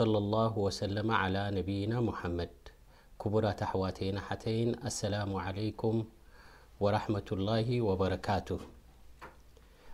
الهوسلم 0.04 1.11
على 1.11 1.50
نيا 1.50 2.00
محم 2.00 2.46
كبرت 3.22 3.62
احواتين 3.62 4.16
تين 4.43 4.68
اسلام 4.88 5.36
عليكم 5.36 6.04
ورحمة 6.80 7.29
الله 7.32 7.80
وبركاته 7.80 8.58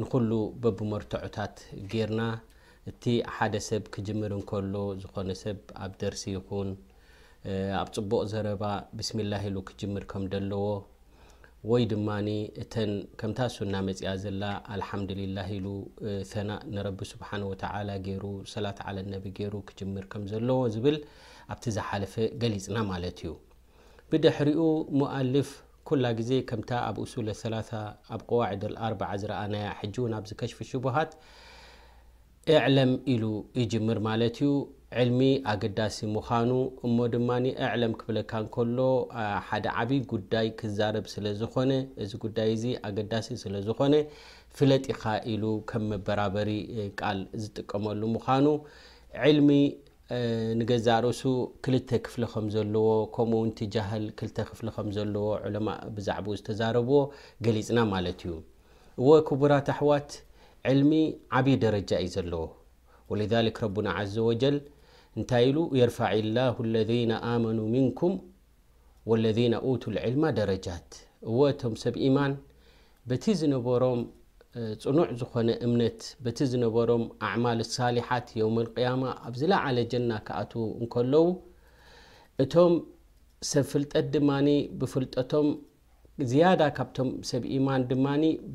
ንሉ 0.00 0.32
በብ 0.62 0.78
መርትዑታት 0.92 1.54
ጌርና 1.92 2.22
እቲ 2.90 3.04
ሓደ 3.36 3.54
ሰብ 3.68 3.82
ክجምር 3.94 4.32
እከሎ 4.40 4.74
ዝኾነ 5.02 5.30
ሰብ 5.44 5.58
ኣብ 5.84 5.92
ደርሲ 6.02 6.22
ይን 6.34 6.68
ኣብ 7.80 7.88
ፅቡቅ 7.96 8.22
ዘረባ 8.32 8.62
ብስምላ 8.98 9.32
ኢሉ 9.48 9.56
ክምር 9.68 10.04
ከም 10.12 10.24
ለዎ 10.50 10.62
ወይ 11.70 11.82
ድማ 11.90 12.08
እተ 12.62 12.74
ከምታ 13.20 13.38
ሱና 13.56 13.74
መፅኣ 13.88 14.06
ዘላ 14.24 14.42
ኣልحምዱላه 14.74 15.48
ث 16.30 16.32
ንረ 16.74 16.86
ስብሓ 17.12 17.30
و 17.50 17.54
ሩ 18.22 18.24
ሰላት 18.52 18.78
عነ 18.86 18.98
ሩ 19.52 19.54
ክር 19.80 20.00
ከም 20.12 20.22
ዘለዎ 20.32 20.58
ዝብል 20.74 20.96
ኣብቲ 21.52 21.64
ዝሓለፈ 21.76 22.14
ገሊፅና 22.42 22.76
ማለት 22.92 23.18
እዩ 23.24 23.32
ብድሕሪኡ 24.10 24.60
ፍ 25.48 25.50
ዜ 26.28 26.32
ብ 26.48 26.52
4 26.78 27.52
ና 27.52 27.60
ሽف 30.50 30.64
ሃ 30.86 31.04
عም 32.56 33.04
ይر 33.10 34.32
ዩ 34.38 34.48
عل 34.98 35.10
ኣገዳሲ 35.52 35.96
እ 36.06 36.56
ድ 37.14 37.24
ع 37.30 38.44
ፍለ 38.54 38.84
ሎ 41.40 42.28
ደ 42.36 42.42
ዓይ 42.46 42.54
ዝ 42.62 42.76
ዚ 43.00 43.04
ዳሲ 43.12 43.28
ዝኮ 43.68 43.80
ፍለጢካ 44.58 45.02
ም 45.88 45.98
ራበሪ 46.20 46.50
ል 47.16 47.20
ዝጥቀመሉ 47.42 48.00
ንገዛ 50.58 50.86
ርእሱ 51.04 51.22
ክልተ 51.64 51.90
ክፍሊ 52.04 52.22
ከም 52.32 52.46
ዘለዎ 52.54 52.86
ከምኡው 53.14 53.42
ንትጃሃል 53.48 54.04
ክልተ 54.18 54.38
ክፍሊ 54.50 54.68
ከምዘለዎ 54.76 55.26
ለማ 55.54 55.68
ብዛዕባኡ 55.96 56.34
ዝተዛረብዎ 56.40 56.96
ገሊፅና 57.44 57.78
ማለት 57.92 58.18
እዩ 58.26 58.32
እወ 59.00 59.08
ክቡራት 59.28 59.68
ኣሕዋት 59.74 60.10
ዕልሚ 60.70 60.92
ዓብዪ 61.38 61.54
ደረጃ 61.64 61.90
እዩ 62.06 62.12
ዘለዎ 62.16 62.42
ወሊሊ 63.10 63.34
ረና 63.64 63.88
ዘ 64.14 64.24
ወጀል 64.30 64.56
እንታይ 65.18 65.44
ኢሉ 65.50 65.58
የርፋ 65.80 65.98
ላ 66.36 66.40
ለذ 66.76 66.92
ኣመኑ 67.32 67.58
ምንኩም 67.74 68.14
ወለذ 69.12 69.40
ቱ 69.82 69.92
ዕልማ 70.06 70.24
ደረጃት 70.40 70.88
እወ 71.30 71.40
ቶም 71.62 71.74
ሰብ 71.84 71.94
ኢማን 72.06 72.32
በቲ 73.10 73.24
ዝነበሮም 73.42 74.00
ፅኑዕ 74.82 75.10
ዝኮነ 75.20 75.48
እምነት 75.66 76.00
በቲ 76.24 76.38
ዝነበሮም 76.52 77.04
ኣማል 77.28 77.60
ሳሊሓት 77.76 78.28
የውም 78.38 78.56
ቅያማ 78.76 79.02
ኣብዝለዓለ 79.28 79.76
ጀና 79.92 80.10
ክኣት 80.26 80.52
እንከለዉ 80.82 81.24
እቶም 82.44 82.74
ሰብ 83.50 83.64
ፍልጠት 83.72 84.06
ድማ 84.14 84.30
ብፍልጠቶም 84.80 85.48
ዝያዳ 86.30 86.62
ካብቶም 86.76 87.08
ሰብ 87.30 87.42
ኢማን 87.56 87.82
ድማ 87.90 88.06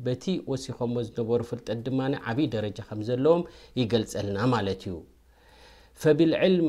በቲ 0.06 0.24
ወሲኮዎ 0.52 0.96
ዝነበሩ 1.08 1.40
ፍልጠት 1.50 1.78
ድማ 1.88 2.00
ዓብይ 2.30 2.48
ደረጃ 2.54 2.78
ከምዘለዎም 2.88 3.42
ይገልፀልና 3.80 4.38
ማለት 4.54 4.82
እዩ 4.88 4.96
ፈብልዕልም 6.02 6.68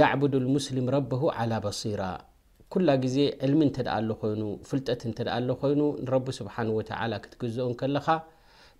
ያዕቡድ 0.00 0.34
ሙስሊም 0.56 0.86
ረበሁ 0.96 1.22
ዓላ 1.40 1.52
በሲራ 1.66 2.02
ኩላ 2.74 2.88
ግዜ 3.04 3.16
ዕልሚ 3.46 3.60
እንተደኣሎ 3.68 4.10
ኮይኑ 4.22 4.42
ፍልጠት 4.68 5.00
እንተኣሎ 5.08 5.48
ኮይኑ 5.62 5.82
ንረቢ 6.04 6.28
ስብሓ 6.40 6.54
ወተ 6.78 6.90
ክትግዝኦ 7.24 7.66
ከለካ 7.80 8.06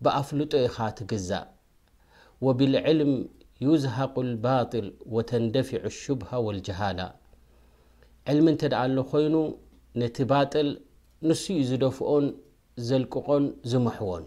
ብኣፍሉጦ 0.03 0.53
ኢኻ 0.67 0.77
ትግዛእ 0.99 1.47
ወብልዕልም 2.45 3.13
ዩዝሃቁ 3.67 4.15
ልባጢል 4.31 4.87
ወተንደፊዑ 5.17 5.83
ሽብሃ 6.03 6.31
ወልጀሃላ 6.47 7.01
ዕልሚ 8.33 8.47
እንተ 8.53 8.63
ደኣ 8.73 8.81
ኣሎ 8.87 8.97
ኮይኑ 9.13 9.35
ነቲ 10.01 10.17
ባጥል 10.31 10.69
ንስኡ 11.29 11.57
ዝደፍኦን 11.71 12.27
ዘልቅቖን 12.89 13.45
ዝምሕዎን 13.73 14.25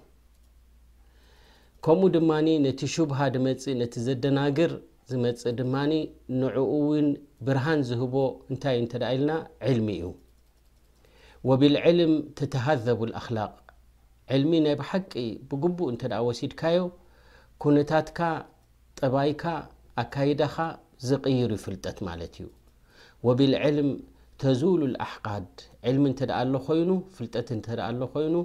ከምኡ 1.86 2.04
ድማኒ 2.16 2.48
ነቲ 2.66 2.80
ሽብሃ 2.96 3.20
ድመጽእ 3.36 3.78
ነቲ 3.82 3.94
ዘደናግር 4.08 4.72
ዝመጽእ 5.10 5.54
ድማኒ 5.60 5.92
ንዕኡ 6.40 6.64
እውን 6.78 7.08
ብርሃን 7.46 7.82
ዝህቦ 7.90 8.16
እንታእ 8.52 8.78
እተ 8.86 8.94
ኢልና 9.16 9.32
ዕልሚ 9.70 9.88
እዩ 10.00 10.06
ወብልዕልም 11.50 12.14
ተተሃዘቡ 12.38 13.00
ኣክላቅ 13.20 13.54
علሚ 14.36 14.54
ናይ 14.66 14.76
ብሓቂ 14.82 15.12
ብግቡእ 15.50 15.90
እ 16.20 16.22
ወሲድካዮ 16.28 16.80
ኩነታትካ 17.64 18.20
ጥባይካ 19.00 19.44
ኣካዳኻ 20.04 20.56
ዝقይር 21.10 21.52
ፍልጠት 21.64 21.98
ማ 22.06 22.10
ዩ 22.42 22.48
ወብلعل 23.26 23.78
ተዙሉ 24.42 24.82
الኣحقድ 24.92 25.52
لሚ 25.96 26.06
ኮይኑ 26.68 26.90
ፍጠ 27.16 27.36
ኮይኑ 28.16 28.36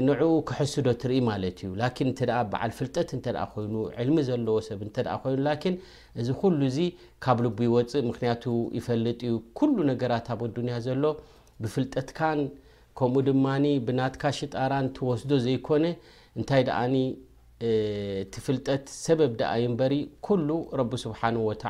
ንኡ 0.07 0.21
ክሕስዶ 0.49 0.87
ትርኢ 1.01 1.15
ማለት 1.31 1.57
ዩ 1.65 1.71
በዓል 2.53 2.71
ፍልጠት 2.79 3.09
ኮይኑ 3.55 3.75
ልሚ 4.09 4.17
ዘለዎ 4.29 4.57
ሰብ 4.69 4.81
ኮይኑ 5.23 5.47
እዚ 6.21 6.29
ኩሉ 6.43 6.61
ዚ 6.77 6.79
ካብ 7.25 7.39
ል 7.45 7.49
ይወፅእ 7.67 8.03
ምክንያቱ 8.11 8.45
ይፈልጥ 8.79 9.21
ዩ 9.31 9.35
ኩሉ 9.59 9.77
ነገራት 9.91 10.27
ኣብ 10.35 10.41
ኣዱንያ 10.49 10.77
ዘሎ 10.87 11.03
ብፍልጠትካን 11.63 12.41
ከምኡ 12.99 13.23
ድማ 13.29 13.47
ብናትካ 13.87 14.23
ሽጣራን 14.39 14.89
ወስዶ 15.11 15.31
ዘይኮነ 15.47 15.85
እንታይ 16.39 16.63
ቲ 18.35 18.41
ፍልጠት 18.47 18.83
ሰበብ 19.05 19.35
ኣ 19.53 19.53
ይንበሪ 19.65 19.95
ሉ 20.47 20.51
ረቢ 20.81 20.93
ስብሓ 21.05 21.21
ተ 21.65 21.67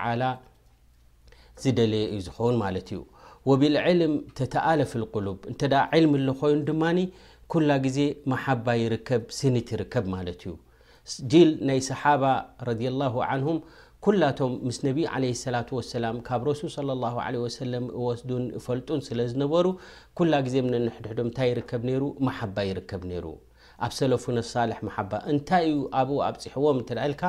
ዝደለየ 1.62 2.04
እዩ 2.12 2.20
ዝኸውን 2.26 2.56
ማለት 2.64 2.86
እዩ 2.92 3.00
ወብልዕልም 3.48 4.14
ተተኣለፍ 4.38 4.92
ቁሉ 5.14 5.26
እ 5.52 5.54
ልም 6.04 6.14
ኮይኑ 6.40 6.58
ድማ 6.68 6.82
ኩላ 7.52 7.70
ግዜ 7.84 7.98
ማሓባ 8.32 8.66
ይርከብ 8.82 9.22
ስኒት 9.38 9.68
ይርከብ 9.74 10.04
ማለት 10.16 10.40
እዩ 10.44 10.52
ጅል 11.32 11.50
ናይ 11.68 11.80
ሰሓባ 11.90 12.22
ረላ 12.68 13.00
ንሁም 13.40 13.58
ኩላቶም 14.06 14.54
ምስ 14.68 14.78
ነቢ 14.86 14.98
ለ 15.22 15.26
ላ 15.54 15.60
ሰላም 15.94 16.16
ካብ 16.28 16.42
ረሱል 16.48 16.88
ለም 17.74 17.84
እወስዱን 17.98 18.44
እፈልጡን 18.58 19.00
ስለ 19.08 19.18
ዝነበሩ 19.32 19.66
ኩላ 20.18 20.32
ግዜ 20.46 20.56
ነንሕድሕዶም 20.72 21.28
እታይ 21.32 21.48
ይርከብ 21.52 21.84
ይሩ 21.94 22.04
ማሓባ 22.28 22.56
ይርከብ 22.70 23.02
ነይሩ 23.12 23.26
ኣብ 23.84 23.92
ሰለፉነሳልሕ 23.98 24.78
ማሓባ 24.88 25.12
እንታይ 25.32 25.64
እዩ 25.70 25.78
ኣብ 26.00 26.10
ኣብ 26.26 26.34
ፅሕዎም 26.42 26.78
ተ 26.88 26.98
ልካ 27.12 27.22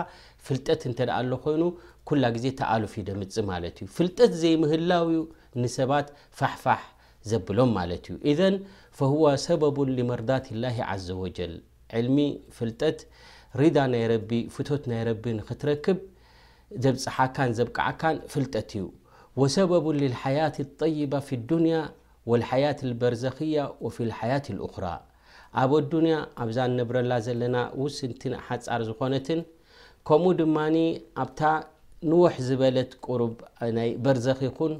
ፍልጠት 0.47 0.81
እንተደኣ 0.89 1.15
ኣሎ 1.21 1.31
ኮይኑ 1.45 1.63
ኩላ 2.09 2.23
ግዜ 2.35 2.45
ተኣሉፊ 2.59 2.93
ደ 3.07 3.13
ምፅ 3.21 3.35
ማለት 3.51 3.77
እዩ 3.83 3.87
ፍልጠት 3.97 4.33
ዘይምህላው 4.41 5.05
ዩ 5.15 5.19
ንሰባት 5.61 6.07
ፋሕፋሕ 6.41 6.83
ዘብሎም 7.29 7.71
ማለት 7.77 8.05
እዩ 8.33 8.39
فهዋ 8.99 9.23
ሰበቡ 9.45 9.77
لመርዳት 9.97 10.45
لላه 10.55 10.77
عዘ 10.91 11.07
وጀል 11.23 11.53
ዕልሚ 11.99 12.17
ፍልጠት 12.57 12.97
ሪዳ 13.61 13.77
ናይ 13.93 14.03
ረ 14.11 14.13
ፍቶት 14.55 14.83
ናይ 14.91 15.01
ረቢ 15.07 15.23
ክትረክብ 15.47 15.97
ዘብፅሓካን 16.83 17.51
ዘብቃዓካን 17.57 18.15
ፍልጠት 18.33 18.69
እዩ 18.77 18.85
ወሰበቡ 19.41 19.85
لሓያት 20.01 20.55
الطይባ 20.65 21.11
ፊ 21.27 21.29
لዱንያ 21.41 21.75
ሓያት 22.49 22.79
الበርዘክያ 22.87 23.55
ፊ 23.95 24.07
ሓያት 24.19 24.45
لخራ 24.59 24.85
ኣብ 25.61 25.71
ኣዱንያ 25.81 26.15
ኣብዛ 26.43 26.57
ነብረላ 26.79 27.11
ዘለና 27.27 27.55
ውስንቲ 27.81 28.21
ሓፃር 28.47 28.81
ዝኾነትን 28.87 29.39
ከምኡ 30.07 30.29
ድማ 30.39 30.57
ኣብታ 31.23 31.41
ንዉሕ 32.09 32.33
ዝበለት 32.47 32.91
ቁርብ 33.05 33.35
ናይ 33.77 33.89
በርዘኪ 34.05 34.41
ይኹን 34.49 34.73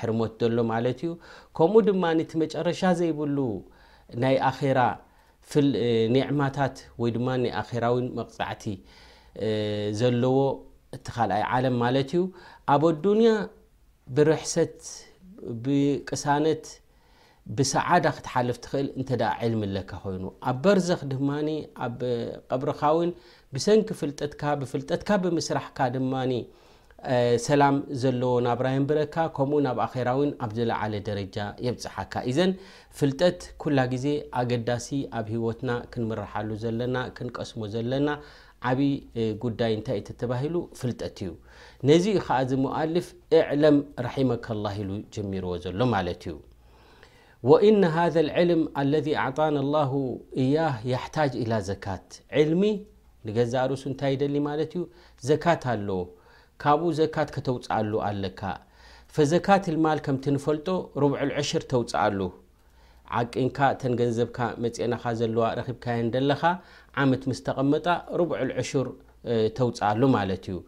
حርሞት 0.00 0.40
ሎ 0.56 0.58
ከምኡ 1.58 1.80
ድማ 1.88 2.04
መረሻ 2.40 2.80
ዘይብሉ 3.00 3.36
ይ 4.24 4.34
عማታ 6.30 6.56
ይ 7.08 7.12
ራ 7.14 7.86
መፃቲ 8.18 8.62
ዘለዎ 10.00 10.38
ቲ 11.06 11.10
عለ 11.52 11.66
ዩ 12.18 12.22
ኣብ 12.74 12.82
ኣዱያ 12.90 13.32
ብርحሰት 14.16 14.78
ቅሳነት 16.08 16.64
ብሰعዳ 17.58 18.06
تሓልፍ 18.26 18.56
ል 18.84 18.88
عل 19.38 19.76
ካ 19.90 19.92
ኮይኑ 20.04 20.24
ኣብ 20.48 20.56
በرዘ 20.64 20.88
ድማ 21.12 21.28
ብ 21.98 22.00
قبرኻ 22.50 22.80
ብሰنኪ 23.54 23.88
ፍጠ 24.00 24.18
ፍጠካ 24.72 25.10
ብስራح 25.36 25.66
ሰላም 27.46 27.76
ዘለዎ 28.00 28.32
ናብራይንብረካ 28.46 29.14
ከምኡ 29.36 29.58
ናብ 29.66 29.78
ኣኼራውን 29.84 30.30
ኣብ 30.44 30.50
ዝለዓለ 30.58 30.94
ደረጃ 31.08 31.36
የብፅሓካ 31.66 32.12
እዘን 32.30 32.52
ፍልጠት 32.98 33.40
ኩላ 33.62 33.78
ግዜ 33.92 34.06
ኣገዳሲ 34.40 34.88
ኣብ 35.20 35.28
ሂወትና 35.34 35.70
ክንምራሓሉ 35.94 36.50
ዘለና 36.64 36.96
ክንቀስሞ 37.18 37.62
ዘለና 37.76 38.08
ዓብዪ 38.70 38.90
ጉዳይ 39.44 39.72
እንታይ 39.78 39.98
እተተባሂሉ 40.02 40.56
ፍልጠት 40.80 41.16
እዩ 41.24 41.30
ነዚኡ 41.90 42.16
ከዓ 42.26 42.38
ዚምዋልፍ 42.50 43.06
እዕለም 43.38 43.76
ራሒመካላ 44.06 44.64
ኢሉ 44.82 44.90
ጀሚርዎ 45.16 45.52
ዘሎ 45.64 45.80
ማለት 45.94 46.24
እዩ 46.30 46.36
ወእነ 47.50 47.82
ሃ 47.94 48.02
ዕልም 48.40 48.62
አለ 48.80 48.92
ኣጣና 49.24 49.58
ላሁ 49.74 49.92
እያ 50.42 50.56
ያሕታጅ 50.92 51.32
ኢላ 51.44 51.52
ዘካት 51.70 52.08
ዕልሚ 52.40 52.64
ንገዛ 53.28 53.54
ርእሱ 53.70 53.84
እንታይ 53.92 54.14
ደሊ 54.24 54.34
ማለት 54.48 54.72
ዩ 54.76 54.80
ዘካት 55.28 55.64
ኣለ 55.72 55.88
ካብኡ 56.62 56.88
ዘካት 57.00 57.28
ከተውፅኣሉ 57.34 57.92
ኣለካ 58.06 58.40
ፈዘካትልማል 59.14 59.98
ከምቲ 60.06 60.24
ንፈልጦ 60.34 60.68
ርቡዕልዕሽር 61.02 61.62
ተውፅ 61.70 61.92
ኣሉ 62.04 62.18
ዓቂንካ 63.20 63.58
ተን 63.80 63.92
ገንዘብካ 64.00 64.38
መፅአናኻ 64.64 65.02
ዘለዋ 65.20 65.44
ረኺብካይ 65.58 65.96
ንደለካ 66.08 66.42
ዓመት 67.02 67.22
ምስ 67.30 67.40
ተቐመጣ 67.46 67.86
ርቡዕ 68.20 68.38
ልዕሹር 68.50 68.88
ተውፅ 69.58 69.78
ኣሉ 69.88 70.02
ማለት 70.16 70.44
እዩ 70.50 70.58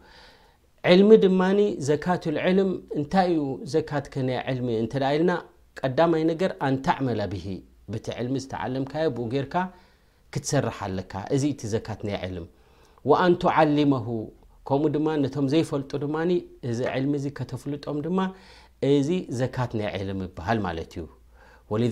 ዕልሚ 0.91 1.09
ድማ 1.25 1.41
ዘካትዕልም 1.89 2.71
እንታይ 2.99 3.29
እዩ 3.35 3.43
ዘካት 3.73 4.05
ከ 4.13 4.25
ናይ 4.29 4.39
ዕልሚ 4.51 4.69
እንተ 4.83 4.93
ኢልና 5.13 5.31
ቀዳማይ 5.79 6.23
ነገር 6.31 6.51
ኣንታዕመላ 6.69 7.21
ብሂ 7.33 7.45
ብቲ 7.93 8.05
ዕልሚ 8.21 8.35
ዝተዓለምካዮ 8.45 9.07
ብኡ 9.17 9.25
ጌርካ 9.35 9.55
ክትሰርሓ 10.35 10.77
ኣለካ 10.89 11.13
እዚ 11.35 11.43
እቲ 11.53 11.61
ዘካት 11.75 12.01
ናይ 12.09 12.17
ዕልም 12.27 12.47
ወኣንቱ 13.11 13.41
ዓሊመሁ 13.59 14.05
ከምኡ 14.67 14.89
ድማ 14.95 15.07
ነቶም 15.23 15.45
ዘይፈልጡ 15.53 15.91
ድማ 16.03 16.17
እዚ 16.71 16.79
ዕልሚ 16.95 17.13
ዚ 17.23 17.27
ከተፍልጦም 17.37 17.97
ድማ 18.05 18.19
እዚ 18.89 19.09
ዘካት 19.39 19.71
ናይ 19.79 19.89
ዕልም 19.97 20.19
ይበሃል 20.25 20.59
ማለት 20.67 20.91
እዩ 20.99 21.05
ወሊ 21.71 21.83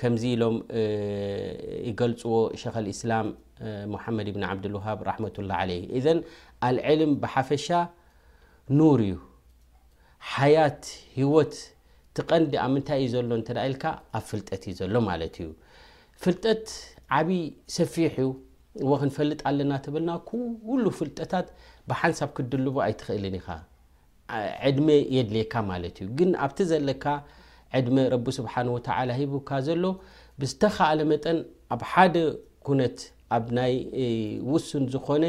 ከምዚ 0.00 0.22
ኢሎም 0.36 0.56
ይገልፅዎ 1.88 2.34
ክ 2.74 2.84
ልእስላም 2.86 3.28
ሙሓመድ 3.94 4.28
ብኒ 4.36 4.42
ዓብድልዋሃብ 4.50 4.98
ረመትላه 5.08 5.60
ለ 5.70 6.14
ኣልዕልም 6.68 7.12
ብሓፈሻ 7.22 7.66
ኑር 8.78 9.00
እዩ 9.08 9.16
ሓያት 10.34 10.82
ሂወት 11.20 11.54
ትቀንዲ 12.16 12.52
ኣብ 12.64 12.70
ምንታይ 12.74 13.00
ዩ 13.04 13.08
ዘሎ 13.14 13.30
ኢልካ 13.68 13.84
ኣብ 14.18 14.24
ፍልጠት 14.30 14.62
እዩ 14.70 14.74
ዘሎ 14.80 14.94
ማለት 15.10 15.34
እዩ 15.42 15.48
ፍልጠት 16.22 16.64
ዓብይ 17.18 17.42
ሰፊሕ 17.78 18.12
ዩ 18.24 18.28
ወክንፈልጥ 18.90 19.40
ኣለና 19.50 19.72
ብልና 19.94 20.10
ሉ 20.82 20.86
ፍልጠታት 20.98 21.46
ብሓንሳብ 21.88 22.30
ክድልቦ 22.36 22.76
ኣይትኽእልን 22.86 23.34
ኢ 23.40 23.42
ዕድመ 24.68 24.88
የድልየካ 25.16 25.54
ማለት 25.70 25.96
ዩ 26.02 26.04
ግን 26.18 26.30
ኣብቲ 26.44 26.58
ዘለካ 26.72 27.04
ዕድመ 27.78 27.96
ረቢ 28.14 28.26
ስብሓ 28.38 28.54
ወተ 28.74 28.88
ሂቡካ 29.20 29.50
ዘሎ 29.68 29.84
ብዝተካኣለ 30.40 31.00
መጠን 31.12 31.38
ኣብ 31.74 31.82
ሓደ 31.92 32.14
ኩነት 32.66 32.98
ኣብ 33.36 33.44
ናይ 33.58 33.74
ውሱን 34.52 34.84
ዝኮነ 34.92 35.24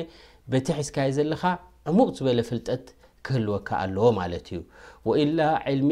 በቲሒዝካይ 0.51 1.09
ዘለካ 1.17 1.43
ዕሙቕ 1.91 2.09
ዝበለ 2.19 2.39
ፍልጠት 2.49 2.85
ክህልወካ 3.25 3.67
ኣለዎ 3.83 4.05
ማለት 4.21 4.45
እዩ 4.51 4.59
ወኢላ 5.09 5.39
ዕልሚ 5.71 5.91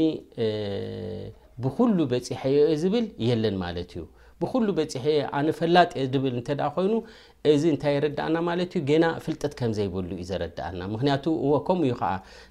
ብኩሉ 1.63 1.97
በፂሐ 2.11 2.41
ዩ 2.55 2.59
ዝብል 2.83 3.05
የለን 3.27 3.55
ማለት 3.63 3.89
እዩ 3.95 4.03
ብሉ 4.41 4.67
በፅሐ 4.79 5.15
ነ 5.47 5.51
ፈላጢ 5.59 5.89
ል 6.15 6.61
ኮይኑ 6.75 6.93
እዚ 7.51 7.63
ንታይ 7.75 7.93
የረዳኣና 7.95 8.37
ማ 8.47 8.49
ና 9.03 9.05
ፍጠት 9.25 9.53
ከም 9.59 9.71
ዘይብሉ 9.77 10.09
ዩ 10.19 10.23
ዘረዳኣና 10.31 10.81
ም 10.91 10.95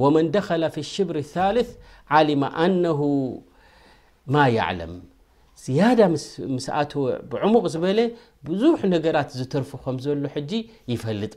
و 0.00 0.02
د 0.34 0.36
ف 0.46 0.48
لشሪ 0.60 1.04
لثلث 1.16 1.70
عم 2.12 2.42
ن 4.32 4.34
يعل 4.58 4.80
ق 5.62 5.64
ዝ 7.74 7.76
ብዙح 8.48 8.78
ነራ 8.90 9.16
ዝርፉ 9.38 9.70
ይፈلጥ 10.92 11.32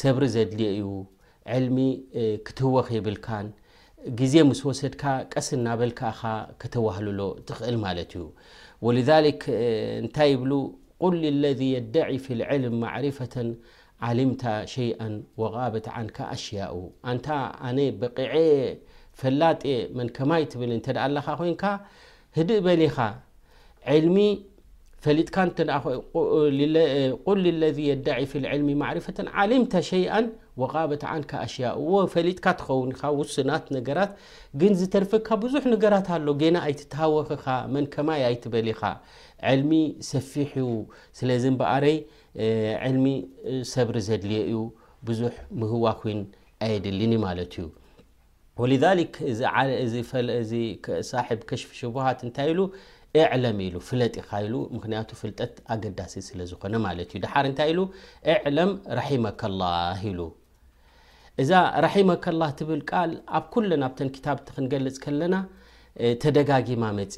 ሰብሪ 0.00 0.24
ዘድል 0.34 0.62
ዩ 0.82 0.84
ل 1.64 1.66
ትወብ 2.58 2.86
ዜ 4.32 4.34
ወሰድ 4.70 4.94
ቀስ 5.34 5.48
ናበ 5.66 5.80
ተ 5.98 6.00
ት 10.16 10.18
قل 11.00 11.16
للذي 11.16 11.72
يدعي 11.72 12.18
في 12.18 12.32
العلم 12.34 12.80
معرفة 12.80 13.54
علم 14.00 14.36
شيئا 14.64 15.22
وغابة 15.36 15.82
عنك 15.86 16.20
أشياء 16.20 16.90
ن 17.06 17.18
ن 17.64 17.98
بقع 17.98 18.32
فل 19.12 19.56
نكميب 20.04 20.48
تأ 20.82 21.80
د 22.36 22.52
بل 22.52 22.82
علم 23.86 24.18
ل 25.06 25.24
لذي 27.60 27.88
يدع 27.88 28.24
في 28.24 28.38
العلم 28.38 28.78
مرفة 28.78 29.14
علم 29.38 29.68
شيئ 29.80 30.26
በ 30.60 30.66
ሽያ 31.52 31.68
ፈሊጥካ 32.14 32.46
ትኸን 32.60 32.90
ስናት 33.34 33.64
ነራት 33.76 34.12
ግን 34.60 34.72
ዝተርፈካ 34.80 35.28
ብዙሕ 35.44 35.62
ነገራት 35.74 36.08
ኣሎ 36.16 36.26
ና 36.54 36.58
ኣይሃወኽኻ 36.68 37.46
መን 37.74 37.84
ከማ 37.94 38.10
ኣይበሊኻ 38.30 38.82
ልሚ 39.60 39.72
ሰፊሕ 40.10 40.52
ስለ 41.18 41.30
ዝበረ 41.44 41.84
ሚ 43.04 43.06
ሰብሪ 43.74 43.96
ዘድልየ 44.08 44.42
ዩ 44.54 44.58
ብዙ 45.08 45.20
ምህዋ 45.62 45.84
ኣየድሊኒ 46.66 47.14
ዩ 47.58 47.66
ሽ 48.58 48.76
ሃ 51.26 51.28
ፍ 55.10 55.18
ፍ 55.20 55.92
ዳሲ 55.98 56.20
ዝኮነ 56.52 56.74
መ 59.26 60.24
እዛ 61.42 61.50
م 61.84 61.84
له 61.84 61.94
ብ 62.68 62.70
ኣብ 62.70 62.70
ك 62.90 62.92
ብ 63.28 63.50
ክገፅ 64.14 64.56
ና 65.22 66.52
ጋማ 66.66 66.84
ዚ 67.14 67.16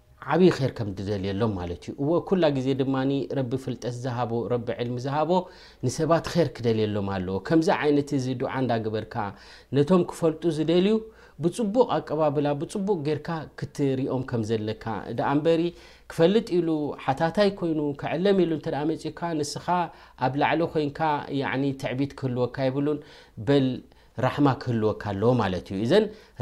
ዓብይ 0.33 0.49
ር 0.69 0.69
ከም 0.77 0.89
ዝደልየሎም 0.97 1.53
ማለት 1.59 1.81
እዩ 1.85 1.93
እዎ 2.03 2.09
ኩላ 2.29 2.43
ግዜ 2.57 2.67
ድማ 2.81 2.95
ረቢ 3.37 3.51
ፍልጠት 3.63 3.95
ዝሃቦ 4.03 4.31
ረቢ 4.53 4.67
ዕልሚ 4.81 4.97
ዝሃቦ 5.05 5.31
ንሰባት 5.85 6.25
ር 6.45 6.47
ክደልየሎም 6.57 7.07
ኣለዎ 7.15 7.37
ከምዚ 7.47 7.69
ዓይነት 7.81 8.09
እዚ 8.19 8.25
ድዓ 8.41 8.51
እዳግበርካ 8.65 9.15
ነቶም 9.77 10.03
ክፈልጡ 10.11 10.43
ዝደልዩ 10.57 10.93
ብፅቡቅ 11.43 11.87
ኣቀባብላ 11.97 12.47
ብፅቡቅ 12.61 12.97
ጌርካ 13.07 13.29
ክትርኦም 13.59 14.23
ከም 14.31 14.41
ዘለካ 14.49 14.85
ኣ 15.31 15.31
በሪ 15.47 15.63
ክፈልጥ 16.13 16.47
ኢሉ 16.57 16.69
ሓታታይ 17.05 17.49
ኮይኑ 17.61 17.79
ክዕለም 18.01 18.39
ኢሉ 18.43 18.51
እ 18.57 18.83
መፅካ 18.91 19.19
ንስካ 19.39 19.67
ኣብ 20.27 20.33
ላዕሊ 20.43 20.61
ኮይንካ 20.75 20.99
ትዕቢት 21.83 22.13
ክህልወካ 22.19 22.57
ይብሉን 22.69 22.99
ራማ 24.25 24.47
ክህልወካ 24.61 25.03
ኣለ 25.45 25.53
ዩ 25.75 25.77
ዘ 25.91 25.95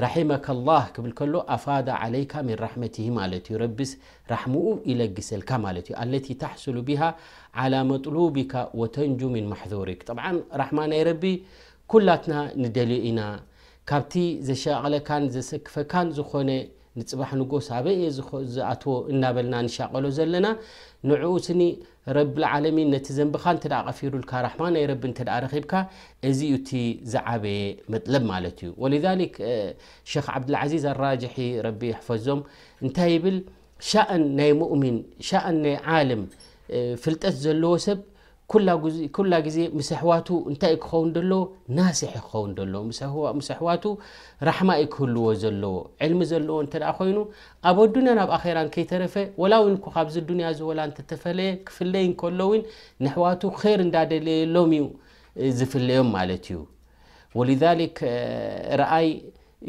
ራمካ 0.04 0.46
الله 0.56 0.84
ብ 1.04 1.08
ሎ 1.32 1.36
ኣፋደ 1.56 1.88
علي 2.04 2.24
م 2.46 2.48
ራحመቲ 2.66 2.96
ራኡ 4.34 4.54
ይለግሰልካ 4.90 5.50
ዩ 5.86 5.94
ለت 6.14 6.28
ተحصل 6.42 6.78
به 6.88 7.02
على 7.60 7.80
መطلبካ 7.92 8.54
وተنج 8.82 9.20
ም 9.36 9.36
ማحذር 9.52 9.88
ط 10.08 10.10
ራማ 10.62 10.78
ናይ 10.92 11.02
ረ 11.10 11.12
ኩላትና 11.92 12.34
ንደልዩ 12.64 13.00
ኢና 13.10 13.20
ካብቲ 13.90 14.14
ዘሸለካ 14.48 15.10
ዘሰክፈካ 15.36 15.94
ዝኾ 16.18 16.34
ንፅባሕ 17.00 17.30
ንጎስ 17.40 17.68
ኣበየ 17.78 18.02
ዝኣትዎ 18.54 18.94
እናበልና 19.12 19.56
ንሻቐሎ 19.66 20.06
ዘለና 20.18 20.48
ንዕኡ 21.10 21.34
ስኒ 21.46 21.62
ረቢልዓለሚን 22.18 22.90
ነቲ 22.94 23.08
ዘንብኻ 23.20 23.44
እ 23.58 23.60
ቀፊሩልካ 23.88 24.32
ረሕማን 24.46 24.74
ናይ 24.76 24.86
ረቢ 24.92 25.04
እ 25.12 25.26
ረኺብካ 25.46 25.74
እዚዩ 26.30 26.52
እቲ 26.60 26.70
ዝዓበየ 27.14 27.62
መጥለብ 27.94 28.24
ማለት 28.34 28.58
እዩ 28.66 28.72
ወذ 28.84 29.06
ክ 29.36 30.26
ዓብድልዓዚዝ 30.36 30.86
ኣራጅሒ 30.94 31.38
ረቢ 31.68 31.82
ሕፈዞም 32.00 32.42
እንታይ 32.84 33.12
ይብል 33.16 33.38
ሻእን 33.92 34.24
ናይ 34.40 34.52
ሙእሚን 34.62 34.98
ሻእን 35.30 35.58
ናይ 35.66 35.76
ዓለም 35.98 36.24
ፍልጠት 37.04 37.36
ዘለዎ 37.46 37.74
ሰብ 37.88 38.00
ኩላ 38.54 39.34
ግዜ 39.48 39.58
ምስ 39.78 39.90
ኣሕዋቱ 39.96 40.28
እንታይ 40.52 40.74
ክኸውን 40.84 41.10
ደሎዎ 41.16 41.42
ናስሒ 41.78 42.14
ክኸውን 42.28 42.52
ሎዎምስ 42.74 43.00
ኣሕዋቱ 43.56 43.84
ራሕማይ 44.48 44.82
ክህልዎ 44.94 45.26
ዘለዎ 45.42 45.74
ዕልሚ 46.06 46.20
ዘለዎ 46.32 46.56
እተ 46.66 46.74
ኮይኑ 47.00 47.18
ኣብ 47.70 47.78
ኣዱንያ 47.84 48.14
ናብ 48.20 48.32
ኣራ 48.38 48.58
ከይተረፈ 48.76 49.16
ወላዊ 49.42 49.66
ካብዚ 49.96 50.16
ዱንያ 50.30 50.48
ዚወላ 50.60 50.80
እተተፈለየ 50.92 51.52
ክፍለይ 51.68 52.06
እከሎእው 52.14 52.52
ንኣሕዋቱ 53.04 53.42
ይር 53.72 53.80
እንዳደለየሎም 53.88 54.72
እዩ 54.78 54.86
ዝፍለዮም 55.58 56.10
ማለት 56.18 56.46
እዩ 56.50 56.60
ወሊሊ 57.40 57.64
ረኣይ 58.82 59.08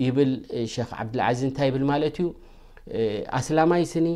ይብል 0.06 0.32
ክ 0.72 0.94
ዓብድልዓዚዝ 1.02 1.44
እታይብል 1.52 1.84
ማለት 1.92 2.16
ዩ 2.22 2.26
ኣስላማይ 3.40 3.84
ስኒ 3.92 4.08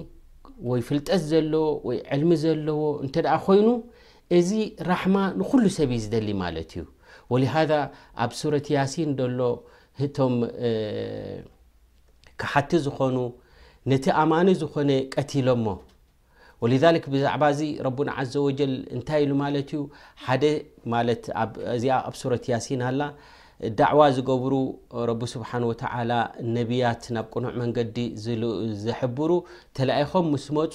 ወይ 0.71 0.81
ፍልጠት 0.89 1.23
ዘሎዎ 1.33 1.65
ወይ 1.89 1.97
ዕልሚ 2.17 2.33
ዘለዎ 2.45 2.83
እንተኮይኑ 3.05 3.69
እዚ 4.39 4.51
ራሕማ 4.91 5.17
ንኩሉ 5.41 5.65
ሰብ 5.79 5.91
ዝደሊ 6.05 6.29
ማለት 6.43 6.71
እዩ 6.77 6.85
ወሊሃذ 7.33 7.71
ኣብ 8.25 8.31
ሱረት 8.41 8.67
ያሲን 8.77 9.11
ደሎ 9.19 9.41
ህቶም 10.01 10.35
ክሓቲ 12.41 12.71
ዝኮኑ 12.85 13.17
ነቲ 13.93 14.05
ኣማኒ 14.23 14.49
ዝኮነ 14.63 14.91
ቀቲሎሞ 15.15 15.67
ወሊሊክ 16.63 17.05
ብዛዕባ 17.13 17.45
ዚ 17.59 17.61
ረቡና 17.87 18.11
ዘ 18.33 18.43
ወጀል 18.47 18.73
እንታይ 18.97 19.21
ኢሉ 19.25 19.33
ማለት 19.45 19.69
ዩ 19.77 19.81
ሓደ 20.27 20.45
እዚኣ 21.77 21.97
ኣብ 22.09 22.15
ሱረት 22.23 22.45
ያሲን 22.55 22.83
ሃላ 22.89 23.03
ዳዕዋ 23.81 24.03
ዝገብሩ 24.17 24.53
ረቢ 25.11 25.21
ስብሓን 25.35 25.65
ወተ 25.71 25.83
ነቢያት 26.57 27.05
ናብ 27.17 27.27
ቁኑዕ 27.35 27.53
መንገዲ 27.63 27.99
ዘሕብሩ 28.87 29.33
ተለኣይኮም 29.79 30.27
ምስ 30.35 30.47
መፁ 30.57 30.75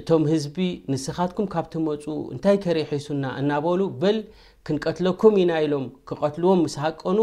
እቶም 0.00 0.22
ህዝቢ 0.30 0.56
ንስኻትኩም 0.92 1.46
ካብ 1.52 1.66
ቲመፁ 1.72 2.02
እንታይ 2.34 2.56
ከርእ 2.64 2.88
ሒሱና 2.94 3.24
እናበሉ 3.40 3.80
በል 4.02 4.18
ክንቀትለኩም 4.66 5.34
ኢና 5.42 5.52
ኢሎም 5.66 5.86
ክቐትልዎም 6.08 6.60
ምስ 6.64 6.74
ሃቀኑ 6.84 7.18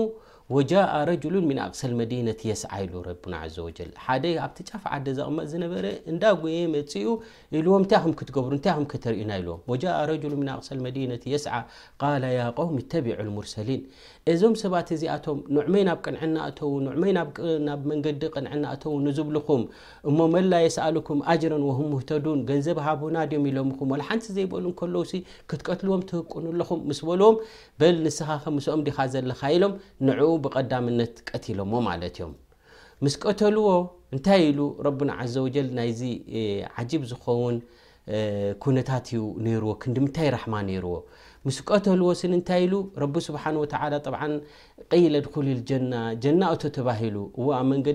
ወጃ 0.53 0.71
ረሉ 1.09 1.23
ን 1.51 1.59
ኣቕሰልመዲነቲ 1.65 2.39
የስዓ 2.49 2.71
ኢሉ 2.81 2.91
ረና 3.05 3.35
ዘ 3.53 3.63
ወል 3.65 3.89
ሓደ 4.05 4.25
ኣብቲ 4.45 4.57
ጫፍ 4.69 4.83
ዓደ 4.95 5.07
ዘቕመ 5.19 5.37
ዝነበረ 5.51 5.85
እንዳ 6.11 6.23
የ 6.55 6.59
መፅኡ 6.73 7.05
ኢልዎም 7.59 7.83
ንታይ 7.85 8.03
ም 8.09 8.13
ክትገብሩ 8.19 8.51
ንታይክተርእና 8.59 9.31
ኢዎም 9.41 9.59
ረ 10.09 10.09
ቕመዲነ 10.27 10.49
ስ 11.45 11.55
ሚ 12.75 12.83
ቢዑ 13.09 13.17
ሙርሰሊን 13.37 13.81
እዞም 14.33 14.53
ሰባት 14.63 14.87
እዚኣቶም 14.95 15.39
ንዕመይ 15.55 15.83
ናብ 15.87 15.99
ቅንዕናእተው 16.05 16.69
ይናብ 17.09 17.81
መንገዲ 17.89 18.21
ቕንዕና 18.35 18.63
እተው 18.75 18.93
ንዝብልኹም 19.07 19.63
እሞ 20.09 20.17
መላ 20.35 20.53
የሰኣልኩም 20.65 21.19
ኣጅረን 21.33 21.65
ወም 21.69 21.81
ሙህተዱን 21.93 22.39
ገንዘብ 22.51 22.77
ሃቡና 22.85 23.17
ድዮም 23.31 23.45
ኢሎምኹም 23.51 23.91
ሓንቲ 24.07 24.25
ዘይበሉ 24.37 24.65
ከለውሲ 24.79 25.13
ክትቀትልዎም 25.51 26.03
ትህቁኑኣለኹም 26.11 26.81
ምስ 26.91 27.01
በልዎም 27.09 27.37
በል 27.81 27.97
ንስኻ 28.07 28.29
ከምሶኦም 28.45 28.81
ዲካ 28.87 28.97
ዘለካ 29.15 29.41
ኢሎምን 29.57 30.33
ብቀዳምነት 30.43 31.15
ቀትሎምዎ 31.29 31.79
ማለት 31.89 32.15
እዮም 32.19 32.33
ምስ 33.03 33.15
ቀተልዎ 33.23 33.67
እንታይ 34.15 34.41
ኢሉ 34.49 34.59
ረብና 34.85 35.09
ዓዘወጀል 35.21 35.67
ናይዚ 35.77 36.01
ዓጂብ 36.81 37.01
ዝኸውን 37.11 37.55
ኩነታት 38.63 39.05
እዩ 39.15 39.21
ነይርዎ 39.45 39.71
ክንዲምንታይ 39.83 40.29
ራሕማ 40.35 40.55
ነይርዎ 40.69 40.95
ምስቀተልዎስኒ 41.47 42.31
እንታይ 42.37 42.63
ሉ 42.71 42.75
ረ 43.01 43.05
ስብሓ 43.27 43.43
ይ 45.01 45.09
ድኩል 45.25 45.47
ና 45.91 46.01
ጀናቶ 46.23 46.61
ተሂሉ 46.77 47.15
ኣብ 47.57 47.67
መንዲ 47.71 47.87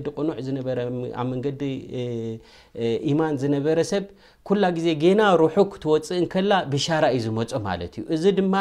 ኑዕ 0.57 0.67
ኣብ 1.23 1.31
ንዲ 1.39 1.63
ማን 3.21 3.35
ዝነበረ 3.43 3.79
ሰብ 3.93 4.05
ኩላ 4.49 4.63
ግዜ 4.77 4.87
ገና 5.05 5.21
ሩሑ 5.43 5.57
ክትወፅእከላ 5.73 6.53
ብሻራ 6.75 7.05
እዩ 7.17 7.23
ዝመፁ 7.27 7.53
ማለ 7.67 7.81
ዩ 8.01 8.05
እዚ 8.15 8.25
ድማ 8.39 8.55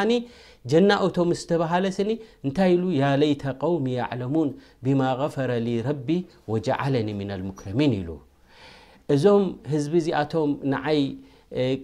ጀናኦቶ 0.71 1.15
ምስ 1.29 1.41
ተባሃለስኒ 1.51 2.09
እንታይ 2.45 2.73
ሉ 2.81 2.85
ያ 3.01 3.03
ለይተ 3.21 3.43
قوሚ 3.63 3.85
ኣعለሙን 4.05 4.49
ብማ 4.85 5.01
غፈረ 5.19 5.51
ረቢ 5.89 6.07
ወጃለኒ 6.53 7.09
ምና 7.19 7.31
ልሙክረሚን 7.41 7.93
ሉ 8.07 8.17
እዞም 9.13 9.45
ህዝ 9.73 9.85
እዚኣቶ 10.01 10.33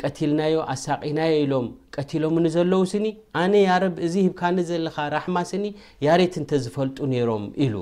ቀትልናዮ 0.02 0.56
ኣሳቂናዮ 0.74 1.34
ኢሎም 1.44 1.68
ቀቲሎም 1.98 2.36
ኒ 2.44 2.48
ዘለዉ 2.56 2.82
ስኒ 2.92 3.06
ኣነ 3.42 3.54
ያረብ 3.70 3.96
እዚ 4.06 4.14
ሂብካኒ 4.26 4.58
ዘለካ 4.72 4.98
ራሕማ 5.16 5.38
ስኒ 5.52 5.66
ያሬት 6.08 6.34
እንተ 6.42 6.52
ዝፈልጡ 6.66 6.98
ነይሮም 7.14 7.46
ኢሉ 7.66 7.76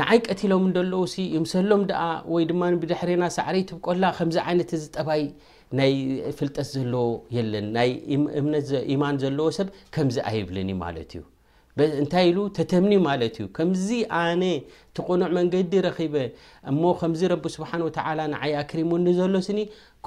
ንዓይ 0.00 0.18
ቀትሎም 0.28 0.64
ንደለዉ 0.70 1.02
ሲ 1.12 1.16
ይምሰሎም 1.36 1.82
ደኣ 1.90 2.02
ወይ 2.34 2.44
ድማ 2.50 2.62
ብድሕሪና 2.82 3.24
ሳዕሪይትብቆላ 3.36 4.02
ከምዚ 4.16 4.38
ዓይነት 4.48 4.72
ዚ 4.82 4.86
ጠባይ 4.98 5.22
ናይ 5.80 5.94
ፍልጠት 6.40 6.68
ዘለዎ 6.74 7.06
የለን 7.36 7.68
ናይ 7.78 7.92
እምነት 8.40 8.66
ኢማን 8.94 9.20
ዘለዎ 9.24 9.46
ሰብ 9.58 9.70
ከምዚ 9.96 10.16
ኣይብልኒ 10.30 10.70
ማለት 10.84 11.10
እዩ 11.18 11.22
እንታይ 11.82 12.24
ኢሉ 12.30 12.38
ተተምኒ 12.56 12.92
ማለት 13.06 13.34
እዩ 13.40 13.46
ከምዚ 13.56 13.86
ኣነ 14.18 14.42
ቲ 14.94 14.98
ቕኑዕ 15.06 15.28
መንገዲ 15.38 15.72
ረኺበ 15.86 16.14
እሞ 16.70 16.82
ከምዚ 17.00 17.20
ረቢ 17.34 17.44
ስብሓ 17.54 17.70
ወተ 17.86 17.98
ንዓይ 18.32 18.54
ክሪሙኒዘሎስኒ 18.70 19.58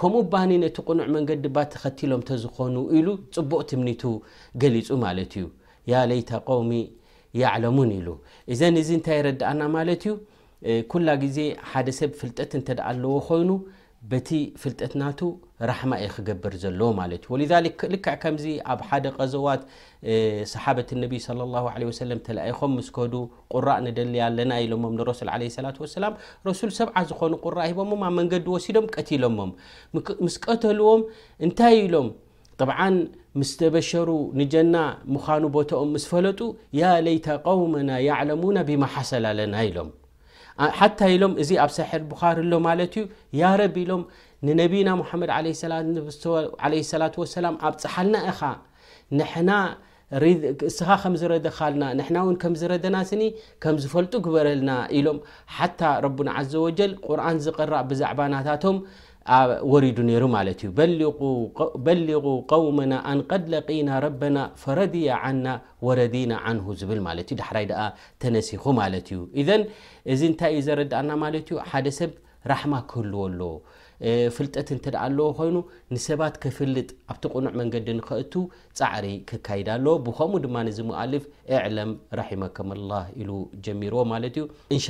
ከምኡ 0.01 0.21
ባኒ 0.33 0.51
ነቲ 0.63 0.77
ቁኑዕ 0.87 1.07
መንገዲ 1.15 1.45
ባ 1.55 1.57
ተከቲሎም 1.73 2.21
ዝኾኑ 2.43 2.75
ኢሉ 2.97 3.07
ፅቡቅ 3.37 3.61
ትምኒቱ 3.71 4.03
ገሊፁ 4.63 4.89
ማለት 5.05 5.31
እዩ 5.39 5.45
ያ 5.91 6.05
ለይታ 6.11 6.29
ቆውሚ 6.47 6.71
ያዕለሙን 7.41 7.91
ኢሉ 7.99 8.07
እዘን 8.53 8.75
እዚ 8.83 8.89
እንታይ 8.99 9.19
ረዳኣና 9.27 9.61
ማለት 9.77 10.01
እዩ 10.07 10.13
ኩላ 10.93 11.07
ግዜ 11.23 11.37
ሓደ 11.71 11.87
ሰብ 11.99 12.11
ፍልጠት 12.19 12.51
እንተደኣ 12.59 12.85
ኣለዎ 12.91 13.11
ኮይኑ 13.27 13.49
በቲ 14.11 14.29
ፍልጠትናቱ 14.61 15.21
ራሕማ 15.69 15.93
የ 16.01 16.05
ክገብር 16.15 16.53
ዘለዎ 16.63 16.87
ማለት 16.99 17.23
እዩ 17.25 17.31
ወሊሊ 17.33 17.53
ልክ 17.93 18.05
ከምዚ 18.21 18.45
ኣብ 18.71 18.79
ሓደ 18.89 19.05
ቀዘዋት 19.17 19.61
ሰሓበት 20.51 20.91
ነቢ 21.03 21.13
ለም 22.11 22.19
ተለኣይኹም 22.27 22.71
ምስ 22.79 22.89
ከህዱ 22.97 23.15
ቁራእ 23.53 23.79
ንደሊ 23.87 24.15
ኣለና 24.27 24.51
ኢሎሞም 24.65 24.95
ንረሱል 24.99 25.29
ላ 25.65 25.73
ሰላም 25.97 26.15
ረሱል 26.49 26.71
ሰብዓ 26.79 26.95
ዝኾኑ 27.11 27.33
ቁራእ 27.47 27.67
ሂቦሞም 27.73 28.03
ኣብ 28.09 28.13
መንገዲ 28.21 28.47
ወሲዶም 28.55 28.87
ቀትሎሞም 28.95 29.51
ምስ 30.25 30.37
ቀተልዎም 30.47 31.03
እንታይ 31.47 31.77
ኢሎም 31.85 32.09
ጥብዓ 32.61 32.79
ምስተበሸሩ 33.39 34.09
ንጀና 34.41 34.75
ምዃኑ 35.15 35.43
ቦታኦም 35.57 35.91
ምስ 35.95 36.05
ፈለጡ 36.13 36.39
ያ 36.81 36.95
ለይታ 37.07 37.27
ቆውመና 37.47 37.89
ያዕለሙና 38.09 38.57
ቢማሓሰል 38.69 39.25
ኣለና 39.31 39.55
ኢሎም 39.69 39.89
ሓታ 40.79 40.99
ኢሎም 41.15 41.33
እዚ 41.41 41.49
ኣብ 41.63 41.71
ሰሕር 41.77 42.01
ብኻሪ 42.11 42.37
ኣሎ 42.43 42.53
ማለት 42.67 42.93
እዩ 42.99 43.03
ያ 43.41 43.51
ረቢ 43.61 43.75
ኢሎም 43.85 44.03
ንነቢና 44.47 44.89
ሙሓመድ 45.01 45.31
ለ 45.47 45.51
ሰላ 46.93 47.01
ወሰላም 47.23 47.55
ኣብ 47.67 47.75
ፀሓልና 47.83 48.15
ኢኻ 48.29 48.41
እስኻ 50.67 50.87
ከም 51.03 51.13
ዝረደካልና 51.21 51.83
ንሕና 51.99 52.17
እውን 52.25 52.35
ከም 52.41 52.53
ዝረደና 52.59 52.95
ስኒ 53.09 53.23
ከም 53.63 53.75
ዝፈልጡ 53.83 54.13
ክበረልና 54.25 54.71
ኢሎም 54.97 55.17
ሓታ 55.55 55.81
ረቡና 56.05 56.29
ዘ 56.51 56.61
ወጀል 56.67 56.91
ቁርኣን 57.07 57.37
ዝቕራእ 57.45 57.83
ብዛዕባናታቶም 57.89 58.77
ወሪዱ 59.71 59.97
ነይሩ 60.09 60.23
ማት 60.35 60.61
በሊغ 61.85 62.25
قውመና 62.51 62.93
ኣንቀድለቂና 63.11 63.89
ረبና 64.05 64.37
ፈረዲያ 64.61 65.09
عና 65.23 65.45
ወረዲና 65.87 66.31
ዓን 66.51 66.59
ዝብል 66.81 67.01
ት 67.29 67.37
ዳራይ 67.41 67.65
ተነሲኹ 68.23 68.63
ማለት 68.81 69.09
እዩ 69.15 69.23
እዚ 70.13 70.21
እንታይ 70.31 70.55
ዩ 70.57 70.61
ዘረዳአና 70.67 71.09
ማለት 71.25 71.47
ዩ 71.53 71.57
ሓደ 71.71 71.87
ሰብ 71.99 72.13
ራሕማ 72.51 72.73
ክህልዎ 72.91 73.21
ኣሎ 73.29 73.41
ፍልጠት 74.35 74.67
እተ 74.73 74.85
ደ 74.93 74.95
ኣለዎ 75.03 75.25
ኮይኑ 75.37 75.55
ንሰባት 75.93 76.35
ክፍልጥ 76.43 76.89
ኣብቲ 77.11 77.23
ቕኑዕ 77.33 77.53
መንገዲ 77.61 77.87
ንክእቱ 77.99 78.33
ፃዕሪ 78.79 79.05
ክካይዳ 79.29 79.67
ኣለዎ 79.77 79.93
ብከምኡ 80.07 80.41
ድማ 80.45 80.55
ዚ 80.77 80.79
መልፍ 80.89 81.23
እዕለም 81.53 81.91
ራሒመከመላ 82.19 82.91
ኢሉ 83.21 83.31
ጀሚርዎ 83.67 84.01
ማለት 84.13 84.35
እዩ 84.39 84.45
እን 84.75 84.83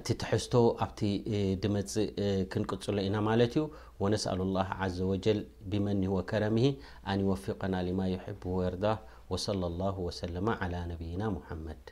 እቲ 0.00 0.06
ትሕዝቶ 0.22 0.54
ኣብቲ 0.86 1.00
ድመፅእ 1.62 2.10
ክንቅፅሎ 2.54 2.96
ኢና 3.06 3.16
ማለት 3.30 3.54
እዩ 3.58 3.64
ወነስኣ 4.02 4.34
ላ 4.56 4.66
ዘ 4.98 5.08
ወ 5.12 5.14
ብመኒ 5.70 6.02
ወከረሚሂ 6.16 6.66
ኣንወፍقና 7.14 7.74
ሊማ 7.88 8.02
ወርዳ 8.58 8.84
ብና 11.00 11.22
መድ 11.64 11.88